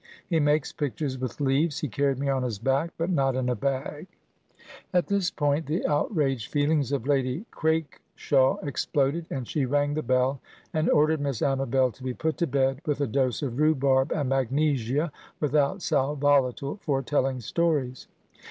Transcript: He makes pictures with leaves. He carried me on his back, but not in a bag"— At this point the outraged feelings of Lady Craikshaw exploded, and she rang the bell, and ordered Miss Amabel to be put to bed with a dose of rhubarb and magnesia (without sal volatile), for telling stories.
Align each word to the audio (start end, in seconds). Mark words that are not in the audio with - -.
He 0.25 0.39
makes 0.39 0.71
pictures 0.73 1.19
with 1.19 1.39
leaves. 1.39 1.81
He 1.81 1.87
carried 1.87 2.17
me 2.17 2.27
on 2.27 2.41
his 2.41 2.57
back, 2.57 2.89
but 2.97 3.11
not 3.11 3.35
in 3.35 3.49
a 3.49 3.55
bag"— 3.55 4.07
At 4.91 5.05
this 5.05 5.29
point 5.29 5.67
the 5.67 5.85
outraged 5.85 6.51
feelings 6.51 6.91
of 6.91 7.05
Lady 7.05 7.45
Craikshaw 7.51 8.57
exploded, 8.65 9.27
and 9.29 9.47
she 9.47 9.67
rang 9.67 9.93
the 9.93 10.01
bell, 10.01 10.39
and 10.73 10.89
ordered 10.89 11.21
Miss 11.21 11.43
Amabel 11.43 11.91
to 11.91 12.03
be 12.03 12.15
put 12.15 12.37
to 12.39 12.47
bed 12.47 12.81
with 12.83 12.99
a 12.99 13.05
dose 13.05 13.43
of 13.43 13.59
rhubarb 13.59 14.11
and 14.11 14.29
magnesia 14.29 15.11
(without 15.39 15.83
sal 15.83 16.15
volatile), 16.15 16.77
for 16.81 17.03
telling 17.03 17.39
stories. 17.39 18.07